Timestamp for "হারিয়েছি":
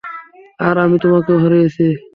1.43-1.85